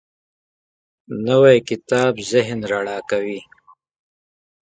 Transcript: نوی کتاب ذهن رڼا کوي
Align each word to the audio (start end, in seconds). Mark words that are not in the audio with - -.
نوی 1.25 1.57
کتاب 1.69 2.13
ذهن 2.31 2.59
رڼا 2.71 2.97
کوي 3.09 3.39